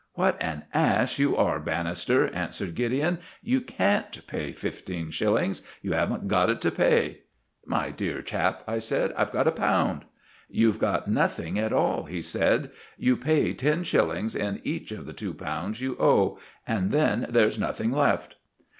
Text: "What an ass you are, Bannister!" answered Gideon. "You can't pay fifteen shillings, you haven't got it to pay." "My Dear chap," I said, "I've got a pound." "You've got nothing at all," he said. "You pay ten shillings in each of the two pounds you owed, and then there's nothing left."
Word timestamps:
"What 0.15 0.41
an 0.41 0.63
ass 0.73 1.19
you 1.19 1.37
are, 1.37 1.59
Bannister!" 1.59 2.25
answered 2.33 2.73
Gideon. 2.73 3.19
"You 3.43 3.61
can't 3.61 4.25
pay 4.25 4.51
fifteen 4.51 5.11
shillings, 5.11 5.61
you 5.83 5.91
haven't 5.91 6.27
got 6.27 6.49
it 6.49 6.59
to 6.61 6.71
pay." 6.71 7.19
"My 7.67 7.91
Dear 7.91 8.23
chap," 8.23 8.63
I 8.67 8.79
said, 8.79 9.13
"I've 9.15 9.31
got 9.31 9.45
a 9.45 9.51
pound." 9.51 10.05
"You've 10.49 10.79
got 10.79 11.07
nothing 11.07 11.59
at 11.59 11.71
all," 11.71 12.05
he 12.05 12.23
said. 12.23 12.71
"You 12.97 13.15
pay 13.15 13.53
ten 13.53 13.83
shillings 13.83 14.33
in 14.33 14.59
each 14.63 14.91
of 14.91 15.05
the 15.05 15.13
two 15.13 15.35
pounds 15.35 15.81
you 15.81 15.95
owed, 15.99 16.39
and 16.65 16.89
then 16.91 17.27
there's 17.29 17.59
nothing 17.59 17.91
left." 17.91 18.37